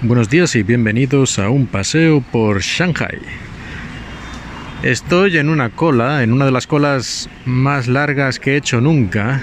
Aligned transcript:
Buenos 0.00 0.30
días 0.30 0.54
y 0.54 0.62
bienvenidos 0.62 1.40
a 1.40 1.50
un 1.50 1.66
paseo 1.66 2.20
por 2.20 2.60
Shanghai. 2.60 3.18
Estoy 4.84 5.38
en 5.38 5.48
una 5.48 5.70
cola, 5.70 6.22
en 6.22 6.32
una 6.32 6.44
de 6.44 6.52
las 6.52 6.68
colas 6.68 7.28
más 7.44 7.88
largas 7.88 8.38
que 8.38 8.52
he 8.52 8.56
hecho 8.56 8.80
nunca. 8.80 9.42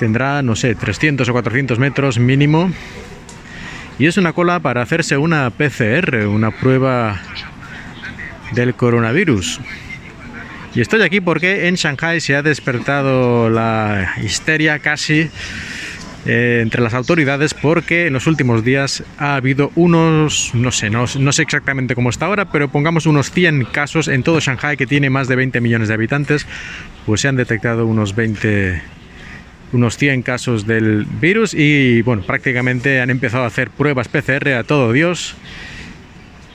Tendrá, 0.00 0.42
no 0.42 0.56
sé, 0.56 0.74
300 0.74 1.28
o 1.28 1.32
400 1.32 1.78
metros 1.78 2.18
mínimo. 2.18 2.72
Y 4.00 4.06
es 4.06 4.16
una 4.16 4.32
cola 4.32 4.58
para 4.58 4.82
hacerse 4.82 5.18
una 5.18 5.48
PCR, 5.50 6.26
una 6.26 6.50
prueba 6.50 7.22
del 8.54 8.74
coronavirus. 8.74 9.60
Y 10.74 10.80
estoy 10.80 11.02
aquí 11.02 11.20
porque 11.20 11.68
en 11.68 11.76
Shanghai 11.76 12.20
se 12.20 12.34
ha 12.34 12.42
despertado 12.42 13.48
la 13.50 14.14
histeria 14.20 14.80
casi 14.80 15.30
eh, 16.26 16.60
entre 16.62 16.82
las 16.82 16.94
autoridades 16.94 17.54
porque 17.54 18.06
en 18.06 18.12
los 18.12 18.26
últimos 18.26 18.64
días 18.64 19.04
ha 19.18 19.36
habido 19.36 19.70
unos, 19.74 20.52
no 20.54 20.72
sé, 20.72 20.90
no, 20.90 21.04
no, 21.18 21.32
sé 21.32 21.42
exactamente 21.42 21.94
cómo 21.94 22.10
está 22.10 22.26
ahora, 22.26 22.46
pero 22.46 22.68
pongamos 22.68 23.06
unos 23.06 23.30
100 23.30 23.66
casos 23.66 24.08
en 24.08 24.22
todo 24.22 24.40
Shanghai 24.40 24.76
que 24.76 24.86
tiene 24.86 25.10
más 25.10 25.28
de 25.28 25.36
20 25.36 25.60
millones 25.60 25.88
de 25.88 25.94
habitantes, 25.94 26.46
pues 27.06 27.20
se 27.20 27.28
han 27.28 27.36
detectado 27.36 27.86
unos 27.86 28.14
20 28.14 28.82
unos 29.72 29.96
100 29.96 30.22
casos 30.22 30.66
del 30.66 31.04
virus 31.04 31.52
y 31.52 32.02
bueno, 32.02 32.22
prácticamente 32.22 33.00
han 33.00 33.10
empezado 33.10 33.44
a 33.44 33.48
hacer 33.48 33.70
pruebas 33.70 34.08
PCR 34.08 34.54
a 34.54 34.64
todo 34.64 34.92
Dios. 34.92 35.34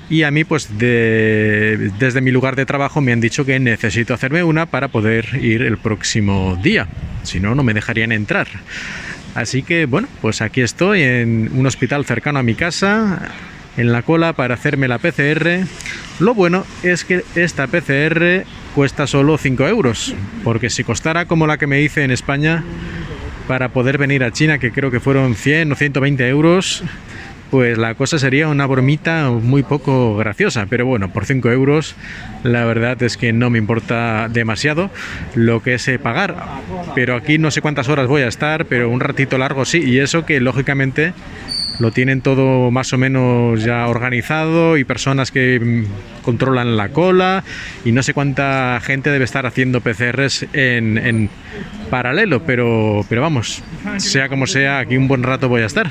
Y 0.10 0.24
a 0.24 0.32
mí, 0.32 0.44
pues 0.44 0.80
de, 0.80 1.92
desde 2.00 2.22
mi 2.22 2.32
lugar 2.32 2.56
de 2.56 2.66
trabajo 2.66 3.00
me 3.00 3.12
han 3.12 3.22
dicho 3.22 3.46
que 3.46 3.60
necesito 3.60 4.14
hacerme 4.14 4.44
una 4.44 4.66
para 4.66 4.88
poder 4.88 5.40
ir 5.42 5.62
el 5.62 5.78
próximo 5.78 6.58
día. 6.62 6.88
Si 7.24 7.40
no, 7.40 7.54
no 7.54 7.64
me 7.64 7.74
dejarían 7.76 8.12
entrar. 8.12 8.48
Así 9.36 9.62
que 9.62 9.86
bueno, 9.86 10.08
pues 10.22 10.42
aquí 10.42 10.62
estoy 10.62 11.04
en 11.04 11.52
un 11.54 11.68
hospital 11.68 12.06
cercano 12.06 12.40
a 12.40 12.44
mi 12.44 12.56
casa, 12.56 13.32
en 13.78 13.92
la 13.92 14.02
cola 14.02 14.34
para 14.34 14.56
hacerme 14.56 14.88
la 14.88 14.98
PCR. 14.98 15.66
Lo 16.20 16.34
bueno 16.34 16.66
es 16.84 17.06
que 17.06 17.24
esta 17.36 17.68
PCR 17.68 18.44
cuesta 18.74 19.08
solo 19.08 19.38
5 19.38 19.68
euros, 19.68 20.16
porque 20.44 20.70
si 20.70 20.84
costara 20.84 21.26
como 21.26 21.48
la 21.48 21.58
que 21.58 21.68
me 21.68 21.82
hice 21.82 22.04
en 22.04 22.12
España 22.12 22.64
para 23.48 23.70
poder 23.70 23.98
venir 23.98 24.24
a 24.24 24.32
China, 24.32 24.58
que 24.58 24.72
creo 24.72 24.92
que 24.92 25.00
fueron 25.00 25.36
100 25.36 25.72
o 25.72 25.76
120 25.76 26.28
euros, 26.28 26.84
pues 27.50 27.78
la 27.78 27.96
cosa 27.96 28.20
sería 28.20 28.48
una 28.48 28.66
bromita 28.66 29.30
muy 29.30 29.64
poco 29.64 30.16
graciosa. 30.18 30.68
Pero 30.70 30.86
bueno, 30.86 31.12
por 31.12 31.26
5 31.26 31.52
euros 31.52 31.96
la 32.44 32.66
verdad 32.66 33.02
es 33.04 33.18
que 33.18 33.34
no 33.34 33.50
me 33.50 33.58
importa 33.58 34.28
demasiado 34.30 34.90
lo 35.36 35.62
que 35.62 35.76
es 35.76 35.90
pagar. 36.02 36.36
Pero 36.96 37.16
aquí 37.16 37.38
no 37.38 37.52
sé 37.52 37.62
cuántas 37.62 37.90
horas 37.90 38.08
voy 38.08 38.22
a 38.22 38.28
estar, 38.28 38.66
pero 38.66 38.90
un 38.90 39.00
ratito 39.00 39.38
largo 39.38 39.66
sí. 39.66 39.80
Y 39.84 40.00
eso 40.00 40.26
que 40.26 40.40
lógicamente 40.40 41.14
lo 41.80 41.92
tienen 41.92 42.22
todo 42.22 42.72
más 42.72 42.92
o 42.94 42.98
menos 42.98 43.64
ya 43.64 43.88
organizado 43.88 44.78
y 44.78 44.84
personas 44.84 45.32
que 45.32 45.60
mm, 45.60 46.24
controlan 46.24 46.76
la 46.76 46.90
cola 46.90 47.44
y 47.86 47.94
no 47.94 48.04
sé 48.04 48.14
cuánta 48.14 48.80
gente 48.84 49.10
debe 49.10 49.24
estar 49.24 49.46
haciendo 49.46 49.80
PCRs 49.82 50.46
en, 50.54 50.98
en 50.98 51.30
paralelo, 51.90 52.44
pero, 52.44 53.06
pero 53.08 53.22
vamos, 53.22 53.64
sea 53.98 54.28
como 54.28 54.46
sea, 54.46 54.80
aquí 54.80 54.98
un 54.98 55.08
buen 55.08 55.24
rato 55.24 55.48
voy 55.48 55.62
a 55.62 55.66
estar 55.66 55.90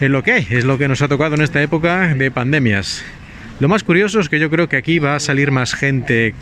es 0.00 0.10
lo 0.10 0.22
que 0.22 0.32
hay, 0.32 0.46
es 0.50 0.64
lo 0.64 0.78
que 0.78 0.88
nos 0.88 1.02
ha 1.02 1.08
tocado 1.08 1.34
en 1.34 1.42
esta 1.42 1.62
época 1.62 2.14
de 2.14 2.30
pandemias. 2.30 3.04
Lo 3.60 3.68
más 3.68 3.84
curioso 3.84 4.18
es 4.18 4.28
que 4.28 4.40
yo 4.40 4.50
creo 4.50 4.68
que 4.68 4.76
aquí 4.76 4.98
va 4.98 5.14
a 5.14 5.20
salir 5.20 5.52
más 5.52 5.74
gente 5.74 6.34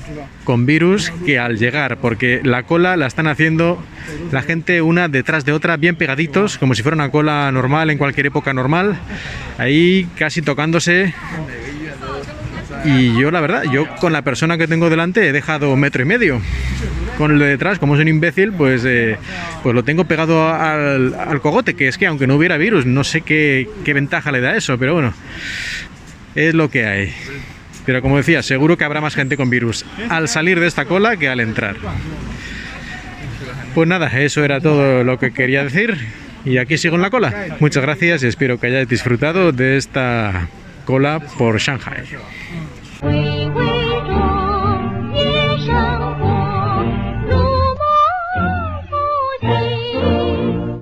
con 0.45 0.65
virus 0.65 1.13
que 1.27 1.39
al 1.39 1.59
llegar, 1.59 1.99
porque 1.99 2.41
la 2.43 2.63
cola 2.63 2.97
la 2.97 3.07
están 3.07 3.27
haciendo 3.27 3.83
la 4.31 4.41
gente 4.43 4.81
una 4.81 5.09
detrás 5.09 5.45
de 5.45 5.53
otra, 5.53 5.77
bien 5.77 5.97
pegaditos, 5.97 6.57
como 6.57 6.75
si 6.75 6.83
fuera 6.83 6.95
una 6.95 7.11
cola 7.11 7.53
normal 7.53 7.91
en 7.91 7.99
cualquier 7.99 8.27
época 8.27 8.55
normal, 8.55 8.99
ahí 9.59 10.09
casi 10.17 10.41
tocándose. 10.41 11.13
Y 12.87 13.21
yo 13.21 13.31
la 13.31 13.43
verdad, 13.43 13.65
yo 13.71 13.87
con 13.97 14.15
la 14.15 14.23
persona 14.23 14.57
que 14.57 14.67
tengo 14.67 14.89
delante 14.89 15.29
he 15.29 15.33
dejado 15.33 15.73
un 15.73 15.81
metro 15.81 16.03
y 16.03 16.07
medio 16.07 16.41
con 17.19 17.33
el 17.33 17.39
de 17.39 17.47
detrás, 17.47 17.79
como 17.79 17.95
es 17.95 18.01
un 18.01 18.09
imbécil, 18.09 18.53
pues, 18.53 18.85
eh, 18.85 19.17
pues 19.63 19.75
lo 19.75 19.85
tengo 19.85 20.05
pegado 20.05 20.49
al, 20.53 21.15
al, 21.15 21.41
cogote, 21.41 21.75
que 21.75 21.89
es 21.89 21.99
que 21.99 22.07
aunque 22.07 22.27
no 22.27 22.37
hubiera 22.37 22.57
virus, 22.57 22.87
no 22.87 23.05
sé 23.05 23.21
qué, 23.21 23.69
qué 23.85 23.93
ventaja 23.93 24.33
le 24.33 24.41
da 24.41 24.57
eso, 24.57 24.79
pero 24.79 24.95
bueno, 24.95 25.13
es 26.35 26.55
lo 26.55 26.71
que 26.71 26.87
hay. 26.87 27.13
Pero 27.85 28.01
como 28.01 28.17
decía, 28.17 28.43
seguro 28.43 28.77
que 28.77 28.85
habrá 28.85 29.01
más 29.01 29.15
gente 29.15 29.37
con 29.37 29.51
virus 29.51 29.85
al 30.09 30.29
salir 30.29 30.61
de 30.61 30.67
esta 30.67 30.85
cola 30.85 31.17
que 31.17 31.29
al 31.29 31.41
entrar. 31.41 31.77
Pues 33.75 33.89
nada, 33.89 34.09
eso 34.21 34.45
era 34.45 34.61
todo 34.61 35.03
lo 35.03 35.19
que 35.19 35.33
quería 35.33 35.65
decir. 35.65 35.99
Y 36.45 36.59
aquí 36.59 36.77
sigo 36.77 36.97
en 36.97 37.03
la 37.03 37.11
cola. 37.11 37.57
Muchas 37.61 37.83
gracias 37.83 38.23
y 38.23 38.27
espero 38.27 38.59
que 38.59 38.69
hayáis 38.69 38.89
disfrutado 38.89 39.53
de 39.53 39.77
esta 39.77 40.49
cola 40.85 41.21
por 41.39 41.59
Shanghai. 41.59 42.05